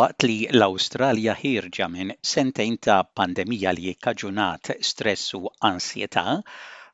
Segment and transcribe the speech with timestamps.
[0.00, 6.24] Waqt li l-Awstralja ħirġa minn sentejn ta' pandemija li kkaġunat stress u ansjetà,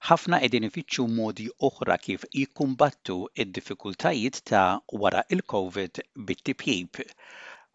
[0.09, 4.65] ħafna qegħdin ifittxu modi oħra kif jikkumbattu id-diffikultajiet ta'
[5.03, 7.03] wara il-COVID bit-tipjib.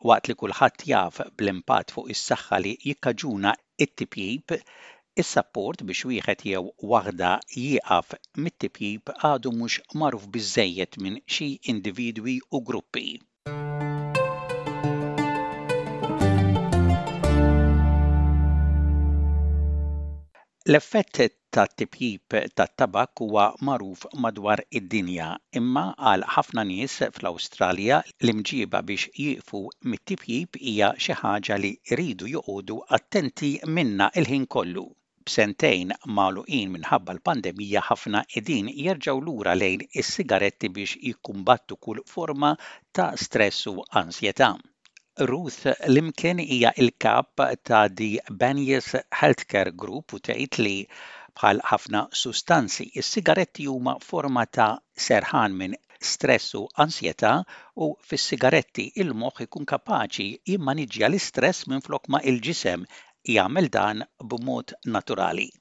[0.10, 3.56] Waqt li kulħadd jaf bl-impatt fuq is-saħħa li jikkaġuna
[3.88, 4.58] it-tipjib,
[5.24, 12.68] is-sapport biex wieħed jew waħda jieqaf mit-tipjib għadu mhux magħruf biżżejjed minn xi individwi u
[12.72, 13.10] gruppi.
[20.70, 21.20] L-effett
[21.56, 25.30] tat-tipjib tat-tabak huwa magħruf madwar id-dinja,
[25.60, 29.62] imma għal ħafna nies fl-Awstralja l-imġiba biex jieqfu
[29.94, 34.86] mit-tipjib hija xi ħaġa li jridu joqogħdu attenti minnha il-ħin kollu.
[35.26, 42.54] B'sentejn magħluqin minħabba l-pandemija ħafna qegħdin jerġgħu lura lejn is-sigaretti biex jikkumbattu kull forma
[42.94, 44.54] ta' stress u ansjetà.
[45.30, 50.78] Ruth Limken hija il-kap ta' di Banias Healthcare Group u tgħid li
[51.38, 54.72] bħal ħafna sustanzi is-sigaretti huma forma ta'
[55.06, 55.78] serħan minn
[56.14, 57.34] stress u ansjetà
[57.86, 62.88] u fis-sigaretti il-moħħ ikun kapaċi jimmaniġġja l-istress minflok ma il-ġisem
[63.38, 65.52] jagħmel dan b'mod naturali.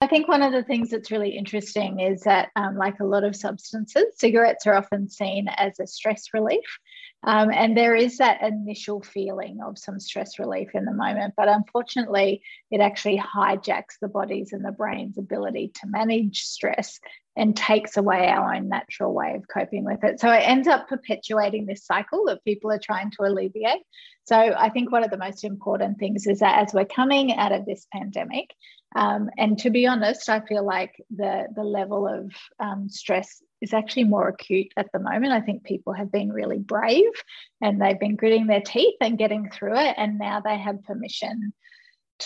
[0.00, 3.24] I think one of the things that's really interesting is that, um, like a lot
[3.24, 6.78] of substances, cigarettes are often seen as a stress relief.
[7.24, 11.48] Um, and there is that initial feeling of some stress relief in the moment, but
[11.48, 17.00] unfortunately, it actually hijacks the body's and the brain's ability to manage stress
[17.34, 20.20] and takes away our own natural way of coping with it.
[20.20, 23.82] So it ends up perpetuating this cycle that people are trying to alleviate.
[24.26, 27.52] So I think one of the most important things is that as we're coming out
[27.52, 28.50] of this pandemic,
[28.98, 33.72] um, and to be honest, I feel like the the level of um, stress is
[33.72, 35.32] actually more acute at the moment.
[35.32, 37.12] I think people have been really brave
[37.60, 39.94] and they've been gritting their teeth and getting through it.
[39.96, 41.52] And now they have permission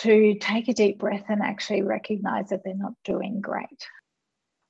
[0.05, 3.89] to take a deep breath and actually recognize that they're not doing great.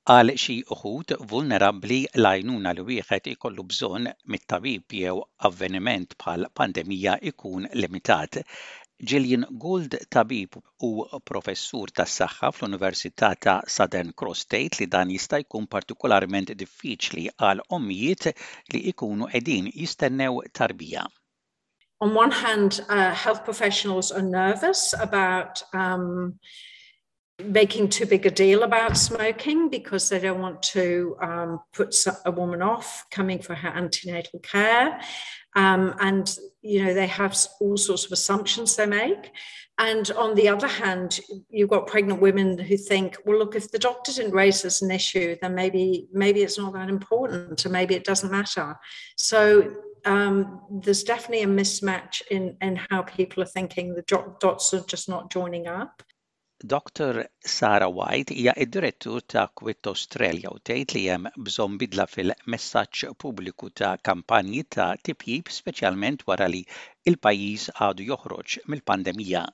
[0.04, 7.70] Għal xi uħud vulnerabbli l-għajnuna li wieħed ikollu bżonn mit-tabib jew avveniment bħal pandemija ikun
[7.72, 8.42] limitat.
[9.10, 10.90] Gillian Gould tabib u
[11.30, 18.30] professur tas-saħħa fl-Università ta' Southern Cross State li dan jista' jkun partikolarment diffiċli għal ommijiet
[18.74, 21.06] li jkunu qegħdin jistennew tarbija.
[22.00, 26.38] On one hand, uh, health professionals are nervous about um,
[27.42, 31.94] making too big a deal about smoking because they don't want to um, put
[32.24, 35.00] a woman off coming for her antenatal care.
[35.54, 39.32] Um, and, you know, they have all sorts of assumptions they make.
[39.78, 43.78] And on the other hand, you've got pregnant women who think, well, look, if the
[43.78, 47.96] doctor didn't raise this an issue, then maybe maybe it's not that important, or maybe
[47.96, 48.76] it doesn't matter.
[49.16, 53.94] So um, there's definitely a mismatch in in how people are thinking.
[53.94, 56.04] The dots are just not joining up.
[56.66, 57.28] Dr.
[57.44, 63.68] Sara White hija id-direttur ta' Quit Australia u tgħid li hemm bżonn bidla fil-messaġġ pubbliku
[63.80, 66.62] ta' kampanji ta' tipjib speċjalment wara li
[67.12, 69.44] il-pajjiż għadu joħroġ mill-pandemija.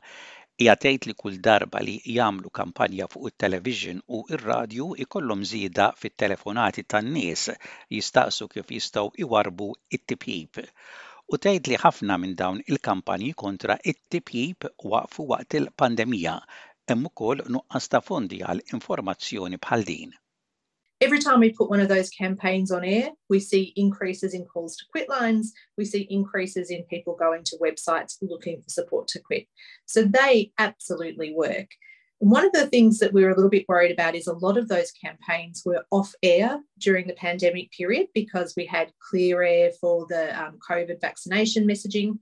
[0.62, 6.86] Hija tgħid li kull darba li jagħmlu kampanja fuq it-television u ir-radju ikollhom żieda fit-telefonati
[6.94, 7.48] tan-nies
[7.98, 10.66] jistaqsu kif jistgħu iwarbu it-tipjib
[11.30, 16.32] u tgħid li ħafna minn dawn il-kampanji kontra it-tipjib waqfu waqt il-pandemija
[16.90, 20.12] hemm ukoll nuqqas ta' fondi għal informazzjoni bħal din.
[21.02, 24.76] Every time we put one of those campaigns on air, we see increases in calls
[24.76, 25.52] to quit lines.
[25.78, 29.46] We see increases in people going to websites looking for support to quit.
[29.86, 31.68] So they absolutely work.
[32.18, 34.58] One of the things that we were a little bit worried about is a lot
[34.58, 39.70] of those campaigns were off air during the pandemic period because we had clear air
[39.80, 42.18] for the um, COVID vaccination messaging.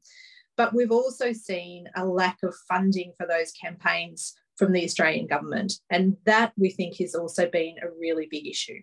[0.56, 5.80] But we've also seen a lack of funding for those campaigns from the Australian government.
[5.90, 8.80] And that we think has also been a really big issue.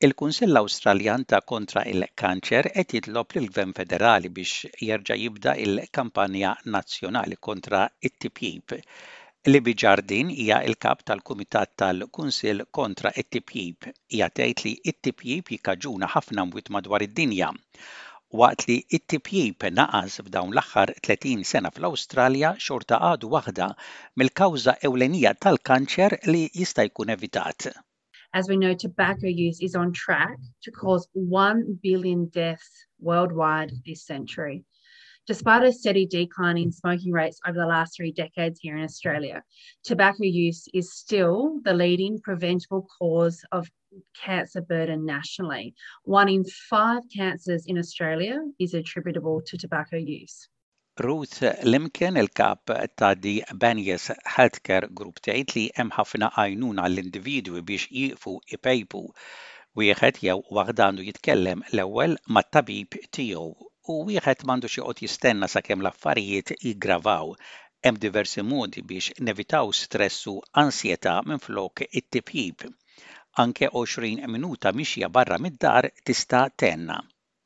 [0.00, 7.38] Il-Kunsill Awstraljan ta' kontra il-kanċer qed jitlob lill gvern federali biex jerġa' jibda il-kampanja nazzjonali
[7.48, 8.76] kontra it-tipjib.
[9.50, 13.90] Libi Ġardin hija il-kap tal-Kumitat tal-Kunsill kontra it-tipjib.
[14.14, 17.50] Hija tgħid li it-tipjib jikkaġuna ħafna mwit madwar id-dinja
[18.30, 23.68] waqt li it-tipjib naqas f'dawn l-aħħar 30 sena fl-Awstralja xorta għadu waħda
[24.20, 27.70] mill-kawża ewlenija tal-kanċer li jista' jkun evitat.
[28.34, 34.04] As we know, tobacco use is on track to cause 1 billion deaths worldwide this
[34.04, 34.64] century.
[35.28, 39.42] Despite a steady decline in smoking rates over the last three decades here in Australia,
[39.84, 43.68] tobacco use is still the leading preventable cause of
[44.24, 45.74] cancer burden nationally.
[46.04, 50.48] One in five cancers in Australia is attributable to tobacco use.
[50.98, 52.64] Ruth Limkin, il-kap
[52.96, 59.04] ta' di Banyans Healthcare Group tgħid li hemm ħafna għajnuna l-individwi biex jiqfu ipejpu
[59.76, 64.44] wieħed jew waħda għandu jitkellem l-ewwel mat-tabib tiegħu u wieħed
[65.02, 67.34] jistenna sakemm l-affarijiet jiggravaw.
[67.84, 71.14] Hemm diversi modi biex nevitaw stress u ansjetà
[72.00, 72.66] it-tipjib.
[73.44, 77.00] Anke 20 minuta mixja barra mid-dar tista' tenna.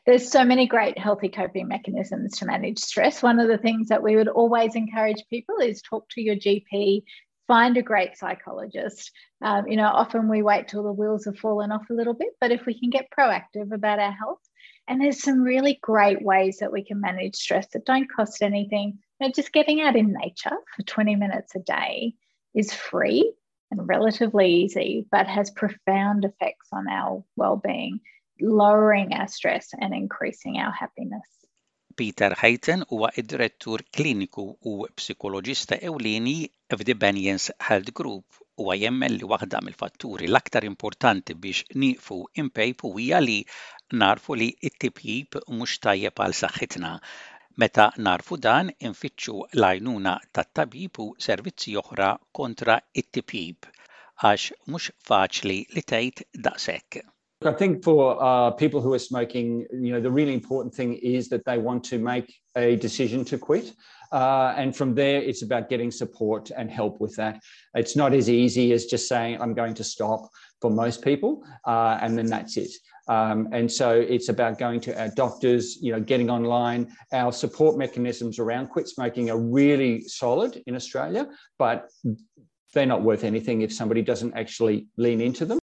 [0.04, 3.22] There's so many great healthy coping mechanisms to manage stress.
[3.22, 7.04] One of the things that we would always encourage people is talk to your GP,
[7.46, 9.12] find a great psychologist.
[9.42, 12.30] Um, you know, often we wait till the wheels have fallen off a little bit,
[12.40, 14.40] but if we can get proactive about our health,
[14.88, 18.98] and there's some really great ways that we can manage stress that don't cost anything.
[19.20, 22.14] You know, just getting out in nature for 20 minutes a day
[22.54, 23.32] is free
[23.70, 28.00] and relatively easy, but has profound effects on our well-being.
[28.42, 31.28] lowering our stress and increasing our happiness.
[31.96, 36.50] Peter Hayton huwa id-direttur kliniku u psikoloġista ewlieni
[36.98, 38.24] Banyans Health Group
[38.60, 43.38] huwa jemmen li waħda mill-fatturi l-aktar importanti biex nieqfu impejpu hija li
[44.02, 46.92] narfu li t-tipjib mhux tajjeb għal saħħitna.
[47.60, 52.10] Meta narfu dan infittxu l-għajnuna tat-tabib u servizzi oħra
[52.40, 53.72] kontra it-tipjib
[54.22, 57.02] għax mhux faċli li tgħid daqshekk.
[57.44, 61.28] I think for uh, people who are smoking, you know, the really important thing is
[61.30, 63.74] that they want to make a decision to quit.
[64.12, 67.40] Uh, and from there, it's about getting support and help with that.
[67.74, 70.28] It's not as easy as just saying, I'm going to stop
[70.60, 72.70] for most people, uh, and then that's it.
[73.08, 76.92] Um, and so it's about going to our doctors, you know, getting online.
[77.12, 81.26] Our support mechanisms around quit smoking are really solid in Australia,
[81.58, 81.88] but
[82.74, 85.58] they're not worth anything if somebody doesn't actually lean into them.